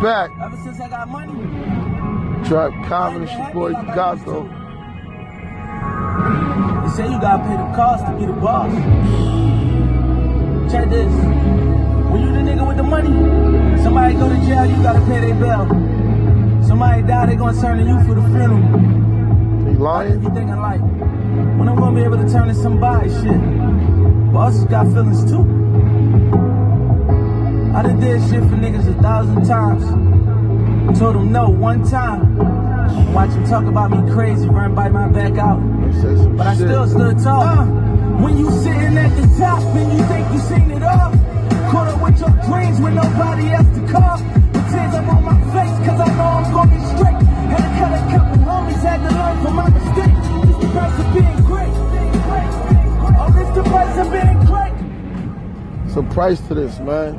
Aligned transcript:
back. 0.00 0.30
Ever 0.40 0.56
since 0.58 0.80
I 0.80 0.88
got 0.88 1.08
money. 1.08 1.32
Trap 2.46 2.72
Comedy, 2.86 3.24
it's 3.24 3.32
your 3.34 3.50
boy 3.52 3.72
Gato. 3.72 4.44
They 6.82 6.90
say 6.94 7.10
you 7.10 7.20
gotta 7.20 7.42
pay 7.42 7.56
the 7.56 7.68
cost 7.74 8.06
to 8.06 8.12
be 8.18 8.26
the 8.26 8.32
boss. 8.32 8.72
Check 10.70 10.88
this. 10.90 11.12
When 12.10 12.22
you 12.22 12.32
the 12.32 12.42
nigga 12.46 12.66
with 12.66 12.76
the 12.76 12.82
money, 12.84 13.82
somebody 13.82 14.14
go 14.14 14.28
to 14.28 14.36
jail, 14.46 14.66
you 14.66 14.82
gotta 14.82 15.00
pay 15.06 15.20
their 15.20 15.34
bill. 15.34 15.66
Somebody 16.64 17.02
die, 17.02 17.26
they 17.26 17.36
gonna 17.36 17.60
turn 17.60 17.78
to 17.78 17.84
you 17.84 17.98
for 18.06 18.14
the 18.14 18.22
funeral. 18.22 19.66
Just 19.66 19.80
lying? 19.80 20.20
be 20.20 20.26
thinking 20.26 20.56
like, 20.56 20.80
when 20.80 21.68
I'm 21.68 21.76
gonna 21.76 21.96
be 21.96 22.04
able 22.04 22.18
to 22.18 22.28
turn 22.30 22.48
to 22.48 22.54
somebody 22.54 23.10
shit. 23.10 24.32
Bosses 24.32 24.64
got 24.64 24.86
feelings 24.86 25.24
too. 25.28 25.57
I 27.78 27.82
done 27.82 28.00
did 28.00 28.20
shit 28.22 28.40
for 28.40 28.56
niggas 28.58 28.88
a 28.88 29.00
thousand 29.00 29.46
times. 29.46 30.98
Told 30.98 31.14
them 31.14 31.30
no 31.30 31.48
one 31.48 31.88
time. 31.88 32.36
Watch 33.14 33.30
them 33.30 33.46
talk 33.46 33.66
about 33.66 33.92
me 33.92 34.12
crazy, 34.12 34.48
run 34.48 34.74
by 34.74 34.88
my 34.88 35.06
back 35.06 35.38
out. 35.38 35.60
They 35.82 35.92
say 35.92 36.16
some 36.16 36.36
But 36.36 36.48
I 36.48 36.54
still 36.56 36.88
stood 36.88 37.18
tall. 37.20 37.40
Uh, 37.40 37.66
when 38.20 38.36
you 38.36 38.50
sitting 38.50 38.98
at 38.98 39.14
the 39.14 39.22
top 39.38 39.62
and 39.62 39.92
you 39.92 40.04
think 40.06 40.26
you 40.32 40.40
seen 40.40 40.70
it 40.72 40.82
all. 40.82 41.12
Caught 41.70 41.88
up 41.94 42.02
with 42.02 42.18
your 42.18 42.34
dreams 42.50 42.80
when 42.80 42.96
nobody 42.96 43.46
else 43.50 43.70
to 43.78 43.92
call. 43.92 44.18
The 44.18 44.60
tears 44.74 44.94
up 44.98 45.06
on 45.14 45.22
my 45.22 45.38
face 45.54 45.86
cause 45.86 46.00
I 46.00 46.08
know 46.16 46.30
I'm 46.34 46.52
a 55.98 56.02
price 56.14 56.40
to 56.46 56.54
this, 56.54 56.78
man. 56.78 57.14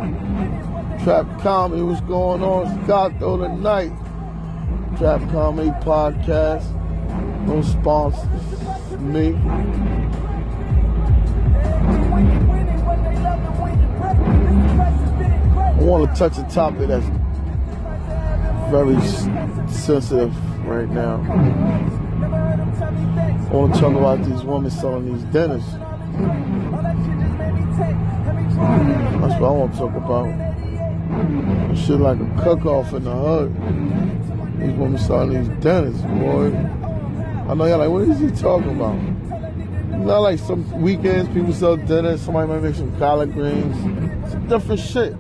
Trap 1.03 1.41
Comedy, 1.41 1.81
what's 1.81 1.99
going 2.01 2.41
on? 2.41 2.67
It's 2.67 2.87
Gato 2.87 3.37
tonight. 3.37 3.91
Trap 4.97 5.20
Comedy 5.31 5.70
Podcast. 5.81 6.65
No 7.45 7.62
sponsors. 7.62 8.99
Me. 8.99 9.35
I 15.65 15.82
want 15.82 16.09
to 16.09 16.15
touch 16.17 16.37
a 16.37 16.43
topic 16.54 16.87
that's 16.87 17.05
very 18.70 18.99
sensitive 19.70 20.34
right 20.65 20.89
now. 20.89 21.15
I 23.49 23.54
want 23.54 23.73
to 23.73 23.79
talk 23.79 23.93
about 23.95 24.23
these 24.23 24.43
women 24.43 24.71
selling 24.71 25.13
these 25.13 25.23
dinners. 25.26 25.63
That's 28.70 29.39
what 29.39 29.49
I 29.49 29.51
want 29.51 29.73
to 29.73 29.79
talk 29.79 29.95
about. 29.95 31.77
Shit 31.77 31.99
like 31.99 32.20
a 32.20 32.43
cook-off 32.43 32.93
in 32.93 33.03
the 33.03 33.11
hood. 33.11 33.53
These 34.59 34.73
women 34.73 34.98
selling 34.98 35.31
these 35.31 35.49
dinners, 35.63 36.01
boy. 36.01 36.48
I 37.49 37.53
know 37.55 37.65
y'all 37.65 37.79
like, 37.79 37.89
what 37.89 38.03
is 38.03 38.20
he 38.20 38.29
talking 38.29 38.76
about? 38.76 38.95
Not 39.99 40.20
like 40.20 40.39
some 40.39 40.81
weekends 40.81 41.29
people 41.34 41.53
sell 41.53 41.77
dinners, 41.77 42.21
somebody 42.21 42.48
might 42.48 42.61
make 42.61 42.76
some 42.76 42.95
collard 42.99 43.34
greens. 43.34 43.76
It's 44.26 44.35
different 44.48 44.79
shit. 44.79 45.15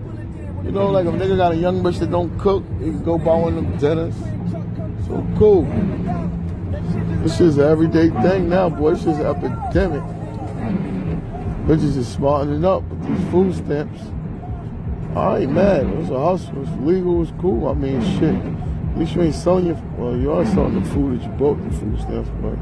You 0.63 0.71
know, 0.71 0.89
like 0.91 1.05
a 1.05 1.09
nigga 1.09 1.37
got 1.37 1.53
a 1.53 1.55
young 1.55 1.81
bitch 1.81 1.99
that 1.99 2.11
don't 2.11 2.37
cook, 2.37 2.63
he 2.79 2.85
can 2.85 3.03
go 3.03 3.17
buy 3.17 3.35
one 3.35 3.57
of 3.57 3.63
them 3.63 3.77
dinners. 3.77 4.15
So 5.07 5.25
cool. 5.37 5.63
This 7.23 7.39
is 7.41 7.57
an 7.57 7.65
everyday 7.65 8.09
thing 8.21 8.47
now, 8.49 8.69
boy. 8.69 8.91
This 8.91 9.05
is 9.05 9.19
an 9.19 9.25
epidemic. 9.25 10.03
Bitches 11.65 11.97
is 11.97 12.07
smartening 12.07 12.65
up 12.65 12.83
food 13.31 13.55
stamps. 13.55 14.01
I 15.15 15.39
ain't 15.39 15.51
mad. 15.51 15.85
It 15.85 15.95
was 15.95 16.09
a 16.09 16.19
hustle. 16.19 16.61
It's 16.61 16.81
legal. 16.81 17.21
It's 17.23 17.31
cool. 17.39 17.67
I 17.67 17.73
mean, 17.73 18.01
shit. 18.19 18.35
At 18.35 18.97
least 18.97 19.15
you 19.15 19.21
ain't 19.23 19.35
selling 19.35 19.67
your. 19.67 19.75
Well, 19.97 20.17
you 20.17 20.31
are 20.31 20.45
selling 20.45 20.81
the 20.81 20.89
food 20.89 21.19
that 21.19 21.25
you 21.25 21.31
bought 21.31 21.63
the 21.63 21.77
food 21.77 21.99
stamps, 21.99 22.29
but 22.41 22.57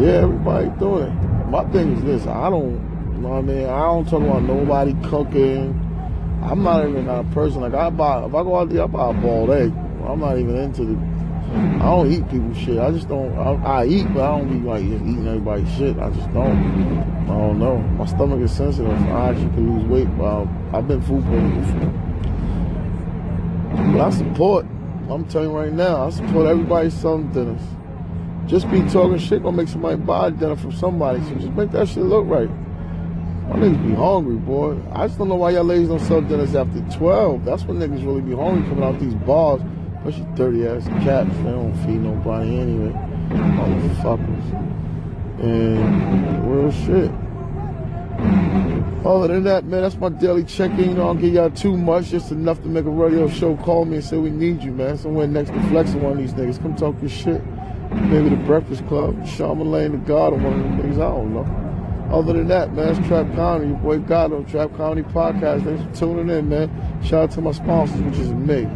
yeah, 0.00 0.22
everybody 0.22 0.68
doing 0.78 1.08
it. 1.08 1.48
My 1.48 1.64
thing 1.72 1.96
is 1.96 2.02
this. 2.02 2.26
I 2.26 2.48
don't. 2.50 2.80
You 3.14 3.18
know 3.20 3.28
what 3.28 3.38
I 3.38 3.42
mean? 3.42 3.66
I 3.66 3.82
don't 3.82 4.08
talk 4.08 4.22
about 4.22 4.42
nobody 4.42 4.94
cooking. 5.08 5.78
I'm 6.42 6.62
not 6.62 6.88
even 6.88 7.06
that 7.06 7.30
person. 7.32 7.60
Like 7.60 7.74
I 7.74 7.90
buy. 7.90 8.24
If 8.24 8.34
I 8.34 8.42
go 8.42 8.56
out 8.56 8.68
there, 8.70 8.84
I 8.84 8.86
buy 8.86 9.10
a 9.10 9.12
boiled 9.12 9.50
egg. 9.50 9.72
I'm 10.06 10.20
not 10.20 10.38
even 10.38 10.56
into 10.56 10.84
the. 10.84 11.11
I 11.52 11.84
don't 11.84 12.10
eat 12.10 12.28
people's 12.30 12.56
shit. 12.56 12.78
I 12.78 12.90
just 12.90 13.08
don't. 13.08 13.36
I, 13.36 13.80
I 13.80 13.86
eat, 13.86 14.06
but 14.14 14.22
I 14.22 14.38
don't 14.38 14.48
be 14.48 14.66
like 14.66 14.82
eating 14.82 15.26
everybody's 15.26 15.70
shit. 15.76 15.98
I 15.98 16.10
just 16.10 16.32
don't. 16.32 16.56
I 17.24 17.26
don't 17.26 17.58
know. 17.58 17.76
My 17.76 18.06
stomach 18.06 18.40
is 18.40 18.52
sensitive. 18.52 18.90
I 18.90 19.30
actually 19.30 19.50
can 19.50 19.78
lose 19.78 19.84
weight. 19.84 20.16
But 20.16 20.46
I've 20.72 20.88
been 20.88 21.02
food 21.02 21.22
poisoning. 21.24 21.98
But 23.92 24.00
I 24.00 24.10
support. 24.10 24.64
I'm 25.10 25.26
telling 25.26 25.50
you 25.50 25.56
right 25.56 25.72
now, 25.72 26.06
I 26.06 26.10
support 26.10 26.46
everybody's 26.46 26.94
selling 26.94 27.30
dinners. 27.32 27.60
Just 28.46 28.70
be 28.70 28.80
talking 28.88 29.18
shit 29.18 29.42
gonna 29.42 29.56
make 29.56 29.68
somebody 29.68 29.96
buy 29.96 30.30
dinner 30.30 30.56
from 30.56 30.72
somebody. 30.72 31.22
So 31.24 31.34
just 31.34 31.52
make 31.52 31.70
that 31.72 31.86
shit 31.86 32.04
look 32.04 32.26
right. 32.26 32.48
My 33.48 33.56
niggas 33.56 33.86
be 33.86 33.94
hungry, 33.94 34.36
boy. 34.36 34.78
I 34.92 35.06
just 35.06 35.18
don't 35.18 35.28
know 35.28 35.34
why 35.34 35.50
y'all 35.50 35.64
ladies 35.64 35.88
don't 35.88 36.00
sell 36.00 36.22
dinners 36.22 36.54
after 36.54 36.80
12. 36.96 37.44
That's 37.44 37.64
when 37.64 37.78
niggas 37.78 38.06
really 38.06 38.22
be 38.22 38.34
hungry 38.34 38.66
coming 38.70 38.84
out 38.84 38.98
these 38.98 39.14
bars. 39.14 39.60
Especially 40.04 40.26
dirty 40.34 40.66
ass 40.66 40.88
cats. 41.04 41.30
They 41.36 41.44
don't 41.44 41.74
feed 41.86 42.00
nobody 42.00 42.58
anyway. 42.58 42.92
Motherfuckers. 43.30 45.40
And 45.40 46.50
real 46.50 46.72
shit. 46.72 47.10
Other 49.06 49.28
than 49.28 49.44
that, 49.44 49.64
man, 49.64 49.82
that's 49.82 49.96
my 49.96 50.08
daily 50.08 50.44
check-in. 50.44 50.90
You 50.90 50.94
know, 50.94 51.02
I 51.02 51.06
don't 51.06 51.20
give 51.20 51.34
y'all 51.34 51.50
too 51.50 51.76
much, 51.76 52.06
just 52.06 52.32
enough 52.32 52.60
to 52.62 52.68
make 52.68 52.84
a 52.84 52.90
radio 52.90 53.28
show. 53.28 53.56
Call 53.56 53.84
me 53.84 53.96
and 53.96 54.04
say 54.04 54.16
we 54.16 54.30
need 54.30 54.62
you, 54.62 54.72
man. 54.72 54.98
Somewhere 54.98 55.26
next 55.26 55.50
to 55.50 55.60
Flex 55.68 55.92
one 55.94 56.12
of 56.12 56.18
these 56.18 56.34
niggas. 56.34 56.60
Come 56.60 56.74
talk 56.74 57.00
your 57.00 57.10
shit. 57.10 57.42
Maybe 57.90 58.28
the 58.28 58.36
Breakfast 58.36 58.86
Club, 58.88 59.16
Charlamagne, 59.24 59.92
the 59.92 59.98
God, 59.98 60.32
or 60.32 60.38
one 60.38 60.54
of 60.54 60.60
them 60.60 60.80
niggas. 60.80 60.94
I 60.94 61.14
don't 61.14 61.34
know. 61.34 62.16
Other 62.16 62.32
than 62.34 62.48
that, 62.48 62.74
man, 62.74 62.88
it's 62.88 63.08
Trap 63.08 63.34
Comedy. 63.34 63.70
Your 63.70 63.78
boy 63.78 63.98
Gato 64.00 64.42
Trap 64.44 64.76
Comedy 64.76 65.02
Podcast. 65.02 65.64
Thanks 65.64 65.82
for 65.82 66.06
tuning 66.06 66.28
in, 66.28 66.48
man. 66.48 67.02
Shout 67.02 67.24
out 67.24 67.30
to 67.32 67.40
my 67.40 67.52
sponsors, 67.52 68.02
which 68.02 68.18
is 68.18 68.32
me. 68.32 68.68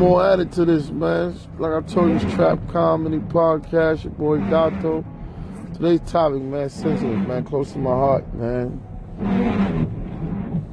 More 0.00 0.26
added 0.26 0.50
to 0.50 0.64
this, 0.64 0.88
man. 0.88 1.38
Like 1.58 1.72
I 1.72 1.86
told 1.86 2.08
you, 2.08 2.16
it's 2.16 2.34
Trap 2.34 2.58
Comedy 2.70 3.18
Podcast. 3.18 4.04
Your 4.04 4.14
boy 4.14 4.38
Gato. 4.48 5.04
Today's 5.74 6.00
topic, 6.10 6.40
man, 6.40 6.70
sensitive, 6.70 7.28
man, 7.28 7.44
close 7.44 7.72
to 7.72 7.78
my 7.78 7.90
heart, 7.90 8.34
man. 8.34 8.80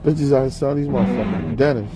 Bitches 0.02 0.34
out 0.34 0.44
here 0.44 0.50
selling 0.50 0.78
these 0.78 0.88
motherfucking 0.88 1.58
dinners. 1.58 1.92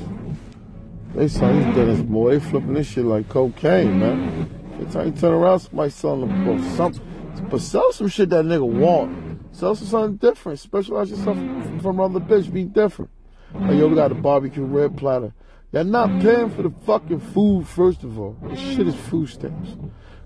They 1.16 1.30
selling 1.30 1.64
these 1.64 1.74
dinners, 1.74 2.02
boy. 2.04 2.32
They 2.32 2.40
flipping 2.42 2.74
this 2.74 2.88
shit 2.88 3.06
like 3.06 3.30
cocaine, 3.30 3.98
man. 3.98 4.50
Every 4.74 4.92
time 4.92 5.06
you 5.08 5.14
turn 5.14 5.32
around, 5.32 5.60
somebody 5.60 5.90
selling 5.90 6.28
them 6.28 6.46
well, 6.46 6.76
something. 6.76 7.48
but 7.50 7.62
sell 7.62 7.94
some 7.94 8.10
shit 8.10 8.30
that 8.32 8.44
nigga 8.44 8.68
want. 8.68 9.56
Sell 9.56 9.74
some 9.74 9.88
something 9.88 10.18
different. 10.18 10.60
Specialize 10.60 11.10
yourself 11.10 11.38
from 11.82 12.02
other 12.02 12.20
bitch. 12.20 12.52
Be 12.52 12.66
different. 12.66 13.10
Like, 13.54 13.78
yo, 13.78 13.88
we 13.88 13.96
got 13.96 14.12
a 14.12 14.16
barbecue 14.16 14.66
red 14.66 14.98
platter. 14.98 15.34
You're 15.72 15.86
not 15.86 16.22
paying 16.22 16.50
for 16.50 16.64
the 16.64 16.74
fucking 16.86 17.22
food, 17.22 17.66
first 17.66 18.04
of 18.04 18.20
all. 18.20 18.36
This 18.44 18.60
shit 18.60 18.88
is 18.88 18.96
food 18.96 19.30
stamps. 19.30 19.78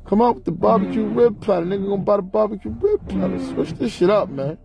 Come 0.08 0.20
out 0.22 0.36
with 0.36 0.46
the 0.46 0.52
barbecue 0.52 1.06
rib 1.06 1.40
platter. 1.40 1.66
Nigga 1.68 1.88
gonna 1.88 2.02
buy 2.02 2.16
the 2.16 2.24
barbecue 2.24 2.72
rib 2.72 3.08
platter. 3.08 3.40
Switch 3.40 3.72
this 3.74 3.92
shit 3.92 4.10
up, 4.10 4.30
man. 4.30 4.58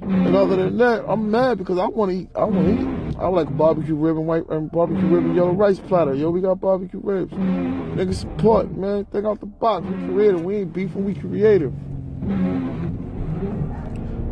And 0.00 0.36
other 0.36 0.54
than 0.54 0.78
that, 0.78 1.04
I'm 1.08 1.28
mad 1.28 1.58
because 1.58 1.78
I 1.78 1.86
want 1.86 2.12
to 2.12 2.18
eat. 2.18 2.28
I 2.36 2.44
want 2.44 2.66
to 2.68 2.74
eat. 2.74 3.16
I 3.18 3.26
like 3.26 3.56
barbecue 3.56 3.96
rib 3.96 4.16
and 4.16 4.26
white 4.28 4.48
and 4.48 4.70
barbecue 4.70 5.06
rib 5.08 5.24
and 5.24 5.34
yellow 5.34 5.50
rice 5.50 5.80
platter. 5.80 6.14
Yo, 6.14 6.30
we 6.30 6.40
got 6.40 6.60
barbecue 6.60 7.00
ribs. 7.02 7.32
Nigga 7.32 8.14
support, 8.14 8.70
man. 8.76 9.04
Think 9.06 9.26
out 9.26 9.40
the 9.40 9.46
box. 9.46 9.84
We 9.84 10.06
creative. 10.06 10.44
We 10.44 10.56
ain't 10.58 10.72
beefing. 10.72 11.04
We 11.04 11.14
creative. 11.14 11.74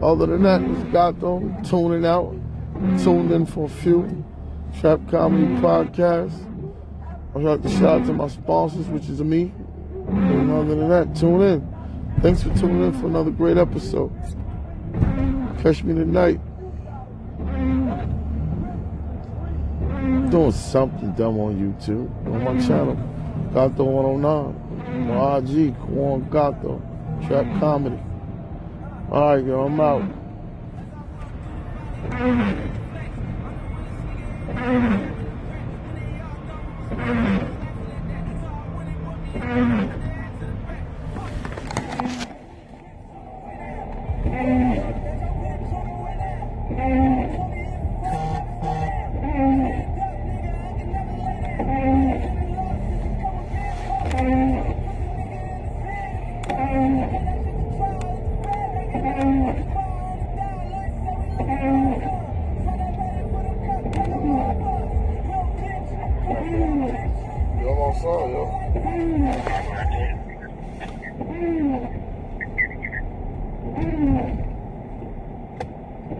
Other 0.00 0.26
than 0.26 0.44
that, 0.44 0.62
it's 0.62 0.92
got 0.92 1.18
them 1.18 1.60
tuning 1.64 2.06
out, 2.06 2.30
tuned 3.02 3.32
in 3.32 3.46
for 3.46 3.64
a 3.64 3.68
few. 3.68 4.24
Trap 4.80 5.00
Comedy 5.10 5.46
Podcast. 5.62 6.34
I'd 7.34 7.42
like 7.42 7.62
to 7.62 7.68
shout 7.70 8.00
out 8.00 8.06
to 8.06 8.12
my 8.12 8.28
sponsors, 8.28 8.86
which 8.88 9.08
is 9.08 9.22
me. 9.22 9.50
And 10.08 10.52
other 10.52 10.74
than 10.74 10.88
that, 10.90 11.16
tune 11.16 11.40
in. 11.40 11.66
Thanks 12.20 12.42
for 12.42 12.54
tuning 12.54 12.82
in 12.82 12.92
for 13.00 13.06
another 13.06 13.30
great 13.30 13.56
episode. 13.56 14.12
Catch 15.62 15.82
me 15.82 15.94
tonight. 15.94 16.38
Doing 20.30 20.52
something 20.52 21.12
dumb 21.12 21.40
on 21.40 21.56
YouTube 21.56 22.10
on 22.26 22.44
my 22.44 22.58
channel. 22.66 22.96
Gato 23.54 23.84
109. 23.84 25.08
My 25.08 25.38
IG, 25.38 25.74
Kwan 25.78 26.28
Gato. 26.28 26.82
Trap 27.26 27.46
Comedy. 27.60 27.98
Alright, 29.10 29.46
yo, 29.46 29.64
I'm 29.64 29.80
out. 29.80 30.02
You 34.66 35.15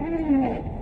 You 0.07 0.77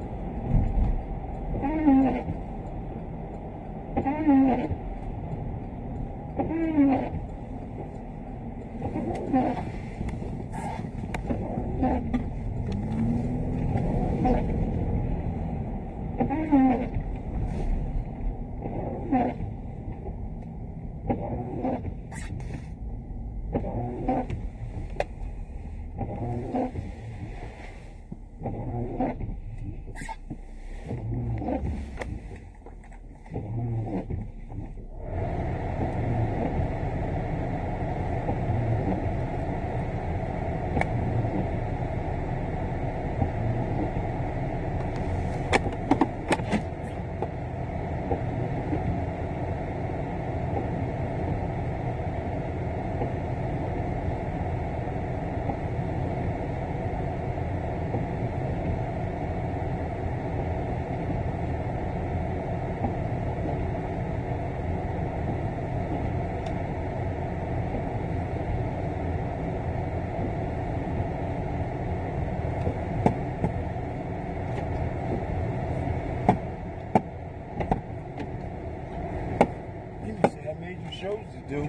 say 80.30 80.50
I 80.50 80.54
made 80.60 80.80
you 80.80 80.85
shows 81.02 81.20
to 81.34 81.40
do. 81.50 81.62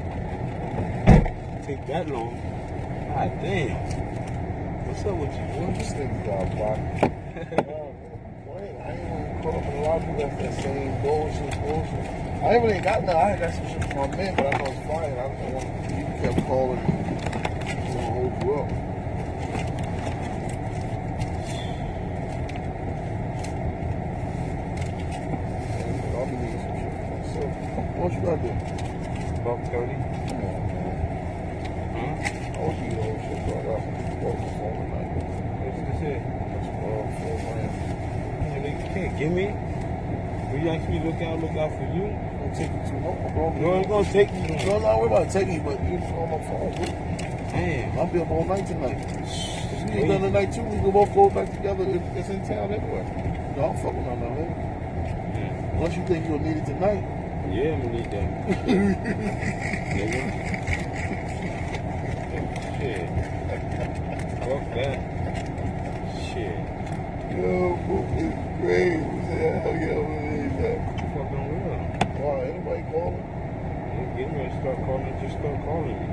Take 1.67 1.85
that 1.89 2.09
long. 2.09 2.39
God 3.11 3.33
damn. 3.43 3.75
What's 4.87 5.05
up 5.05 5.17
with 5.17 5.35
you, 5.35 5.47
boy? 5.51 5.75
This 5.75 5.91
nigga 5.95 6.27
got 6.27 6.47
blocked. 6.55 7.03
Wait, 8.47 8.75
I 8.79 8.93
ain't 8.93 9.03
even 9.03 9.43
caught 9.43 9.55
up 9.55 9.67
with 9.67 9.75
a 9.75 9.83
lot 9.83 9.99
of 9.99 10.07
people 10.07 10.29
that's 10.29 10.39
that 10.43 10.63
same 10.63 11.03
bullshit. 11.03 11.55
I 12.41 12.55
ain't 12.55 12.65
really 12.65 12.81
got 12.81 13.03
no, 13.03 13.17
I 13.17 13.37
got 13.37 13.55
some 13.55 13.67
shit 13.67 13.85
from 13.85 13.97
my 13.99 14.17
man, 14.17 14.35
but 14.37 14.47
I 14.47 14.59
know 14.59 14.71
it's 14.71 14.87
fine. 14.87 15.11
I 15.11 15.27
don't 15.27 15.53
want 15.55 15.67
you 15.91 16.05
kept 16.23 16.47
calling. 16.47 16.79
I'm 16.79 17.83
gonna 17.95 18.11
hold 18.15 18.33
you 18.45 18.55
up. 18.55 18.87
What 27.97 28.13
you 28.13 28.21
gotta 28.21 28.43
do? 28.43 28.76
Buck 29.47 29.63
30. 29.63 29.71
Come 29.71 30.43
on, 30.43 30.67
man. 30.67 30.91
Huh? 31.95 32.19
I 32.51 32.59
want 32.59 32.83
you 32.83 32.91
to 32.91 32.97
hold 32.99 33.21
shit, 33.23 33.39
bro. 33.47 33.55
I 33.55 33.63
got 33.63 33.79
some 33.79 33.95
work 34.19 34.39
for 34.43 34.51
phone 34.59 34.75
tonight. 34.75 35.07
What's 35.63 35.79
this 35.87 36.01
here? 36.03 36.19
That's 36.19 36.67
all 36.83 37.07
four 37.23 37.35
grand. 37.47 37.71
Yeah, 38.43 38.59
they 38.67 38.75
can't 38.91 39.15
give 39.15 39.31
me. 39.31 39.47
Will 40.51 40.59
you 40.59 40.71
ask 40.75 40.83
me 40.91 40.99
look 40.99 41.23
out, 41.23 41.39
look 41.39 41.55
out 41.55 41.71
for 41.79 41.87
you? 41.95 42.11
It'll 42.11 42.59
take 42.59 42.75
you 42.75 42.83
too 42.91 42.99
long, 43.07 43.23
bro. 43.39 43.55
No, 43.55 43.79
it's 43.79 43.87
gonna 43.87 44.11
take 44.11 44.35
you. 44.35 44.67
No, 44.67 44.79
no, 44.83 44.99
we're 44.99 45.07
about 45.15 45.31
to 45.31 45.33
take 45.39 45.47
you, 45.47 45.61
but 45.63 45.79
you 45.79 45.95
on 45.95 46.27
my 46.27 46.43
phone. 46.43 46.75
bro. 46.75 46.87
Damn. 47.55 47.99
I'll 48.03 48.07
be 48.11 48.19
up 48.19 48.31
all 48.31 48.45
night 48.51 48.67
tonight. 48.67 48.99
You 48.99 50.03
ain't 50.03 50.09
done 50.11 50.23
tonight 50.27 50.51
too, 50.53 50.63
we 50.67 50.75
can 50.83 50.91
both 50.91 51.15
go 51.15 51.31
back 51.31 51.47
together. 51.55 51.85
It- 51.87 52.03
It's 52.19 52.29
in 52.35 52.43
town 52.43 52.75
anyway. 52.75 53.07
No, 53.57 53.71
I'm 53.71 53.77
fucking 53.79 54.09
on 54.11 54.19
that. 54.27 54.35
Yeah, 55.39 55.79
Unless 55.79 55.95
you 55.97 56.03
think 56.11 56.27
you'll 56.27 56.41
need 56.43 56.57
it 56.59 56.67
tonight. 56.67 57.05
Yeah 57.53 57.75
I'm 57.75 57.83
gonna 57.83 57.93
need 57.93 58.11
that. 58.11 58.29
Nigga. 59.97 60.23
Shit. 62.79 63.09
Fuck 64.47 64.65
that. 64.75 64.99
Shit. 66.23 66.61
Yo, 67.37 67.79
it's 68.17 68.37
crazy. 68.61 69.03
Hell 69.03 69.75
yeah, 69.77 69.99
we 69.99 70.15
need 70.37 70.55
that. 70.59 70.79
Fucking 71.15 71.45
real. 71.53 71.81
Why? 72.21 72.37
Anybody 72.47 72.83
calling? 72.91 73.25
Yeah, 73.93 74.07
get 74.17 74.29
me 74.33 74.39
to 74.45 74.51
start 74.61 74.79
calling. 74.85 75.13
Just 75.21 75.35
start 75.39 75.59
calling 75.65 75.97
me. 75.97 76.09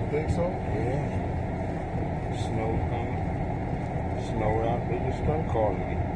You 0.00 0.06
think 0.10 0.28
so? 0.30 0.44
Yeah. 0.74 1.22
Snow 2.36 2.70
coming. 2.90 3.20
Snow 4.28 4.52
out. 4.68 4.80
They 4.88 4.98
just 5.10 5.22
start 5.24 5.42
calling 5.48 5.78
me. 5.88 6.11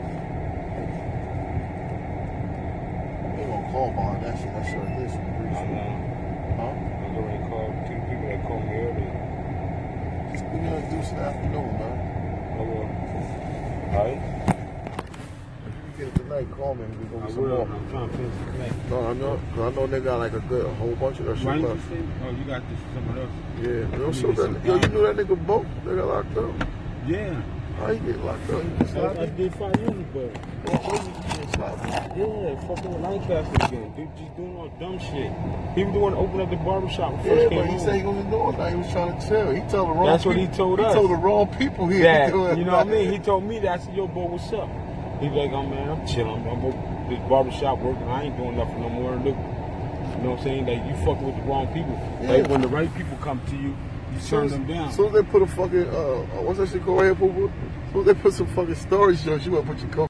They 3.77 3.83
gonna 3.83 3.95
call 3.95 4.17
that 4.23 4.39
shit. 4.39 4.53
That 4.55 4.65
shit 4.65 4.79
like 4.81 4.97
this. 4.99 5.13
I 5.13 5.65
know. 5.69 5.93
Huh? 6.57 6.65
I 6.65 7.13
already 7.13 7.45
called 7.45 7.75
two 7.85 8.01
people 8.09 8.27
that 8.27 8.41
called 8.49 8.65
me 8.65 8.73
earlier. 8.73 9.15
Just 10.33 10.45
that 10.49 10.91
deuce 10.91 11.11
in 11.11 11.17
the 11.17 11.23
afternoon, 11.23 11.71
man. 11.77 11.97
I 12.57 12.63
will. 12.65 12.89
Alright? 13.93 14.21
If 15.67 15.75
you 15.77 15.93
get 15.99 16.09
it 16.09 16.15
tonight, 16.17 16.49
call 16.57 16.75
me 16.75 16.85
and 16.85 16.99
we 16.99 17.05
go 17.05 17.17
I 17.19 17.27
get 17.27 17.31
some 17.35 17.43
will. 17.43 17.49
more. 17.67 17.69
I'm 17.77 17.91
trying 17.91 18.09
to 18.11 18.17
finish 18.17 18.33
the 18.39 18.53
connect. 18.53 18.75
No, 18.89 19.07
I 19.07 19.13
know, 19.13 19.41
cause 19.55 19.61
I 19.61 19.77
know 19.77 19.87
they 19.87 20.01
got 20.01 20.19
like 20.21 20.33
a 20.33 20.41
good, 20.41 20.65
a 20.65 20.75
whole 20.75 20.97
bunch 20.97 21.19
of 21.21 21.27
that 21.27 21.37
shit 21.37 21.47
Why 21.47 21.53
did 21.57 21.61
you 21.63 21.69
left. 21.69 21.89
say? 21.91 22.01
Oh, 22.25 22.31
you 22.31 22.45
got 22.45 22.63
this 22.71 22.81
someone 22.95 23.19
else. 23.19 23.31
Yeah, 23.61 23.99
yo, 23.99 24.07
You 24.07 24.13
so 24.15 24.33
that, 24.33 24.65
yo, 24.65 24.75
you 24.77 24.89
knew 24.89 25.03
that 25.07 25.17
nigga 25.17 25.47
both? 25.47 25.67
They 25.85 25.95
got 25.97 26.07
locked 26.09 26.37
up. 26.39 26.69
Yeah. 27.07 27.43
How 27.79 27.91
you 27.91 28.01
get 28.01 28.19
locked 28.25 28.51
up? 28.51 28.65
You 28.65 29.01
I, 29.03 29.23
I 29.23 29.27
did 29.27 29.55
five 29.55 29.77
years 29.77 29.91
ago. 29.91 30.31
up. 30.33 32.17
Yeah, 32.17 32.61
fucking 32.67 32.93
with 32.93 33.03
Lancaster 33.03 33.67
again. 33.67 33.93
Dude, 33.97 34.17
just 34.17 34.37
doing 34.37 34.57
all 34.57 34.69
dumb 34.81 34.99
shit. 34.99 35.31
He 35.77 35.85
was 35.85 35.93
the 35.93 35.99
one 36.01 36.13
that 36.13 36.19
opened 36.19 36.41
up 36.43 36.51
the 36.51 36.57
barbershop 36.57 37.13
when 37.13 37.25
Yeah, 37.27 37.49
first 37.49 37.51
but 37.55 37.67
he 37.67 37.79
said 37.79 37.95
he 37.97 38.03
wasn't 38.03 38.31
doing 38.31 38.57
that. 38.57 38.71
He 38.71 38.77
was 38.77 38.91
trying 38.93 39.19
to 39.21 39.29
tell. 39.29 39.51
He 39.53 39.61
told 39.69 39.89
the 39.89 39.93
wrong 39.93 40.07
That's 40.07 40.25
what 40.25 40.37
he 40.37 40.47
people- 40.47 40.57
told 40.77 40.79
he 40.81 40.85
told 40.93 41.11
the 41.11 41.15
wrong 41.17 41.47
people 41.57 41.87
he 41.87 41.99
that, 42.01 42.31
doing 42.31 42.59
you 42.59 42.65
know 42.65 42.77
what 42.77 42.87
I 42.87 42.91
mean? 42.91 43.13
He 43.13 43.19
told 43.19 43.45
me 43.45 43.59
that. 43.61 43.81
I 43.81 43.85
said, 43.85 43.95
yo, 43.95 44.07
boy, 44.09 44.27
what's 44.27 44.53
up? 44.53 44.69
He's 45.21 45.33
like, 45.33 45.51
oh, 45.53 45.63
man, 45.67 45.89
I'm 45.91 46.07
chilling. 46.07 46.47
I'm 46.49 46.65
at 46.65 47.09
this 47.09 47.19
barbershop 47.29 47.79
working. 47.81 48.09
I 48.09 48.25
ain't 48.25 48.37
doing 48.37 48.57
nothing 48.57 48.81
no 48.81 48.89
more. 48.91 49.13
Look, 49.17 49.37
you 49.37 50.23
know 50.23 50.31
what 50.33 50.39
I'm 50.41 50.45
saying? 50.45 50.67
Like, 50.67 50.85
you 50.85 50.95
fucking 51.05 51.25
with 51.25 51.37
the 51.37 51.43
wrong 51.43 51.67
people. 51.73 51.93
Yeah. 52.23 52.33
Like, 52.33 52.49
when 52.51 52.61
the 52.61 52.69
right 52.69 52.93
people 52.97 53.17
come 53.23 53.41
to 53.49 53.57
you, 53.57 53.69
you 53.69 53.77
turn 54.21 54.49
them 54.49 54.67
down. 54.67 54.93
So 54.93 55.09
they 55.09 55.23
put 55.23 55.43
a 55.43 55.47
fucking, 55.47 55.89
uh, 55.89 56.43
what's 56.43 56.59
that 56.59 56.69
shit 56.69 56.85
called 56.85 56.99
right 56.99 57.07
here, 57.07 57.15
Poo 57.15 57.33
Poo? 57.33 57.53
So 57.93 58.03
they 58.03 58.15
put 58.15 58.35
some 58.35 58.47
fucking 58.49 58.75
storage 58.75 59.23
joints, 59.23 59.47
you 59.47 59.53
want 59.53 59.67
to 59.67 59.73
put 59.73 59.83
your 59.83 59.91
coat 59.91 60.05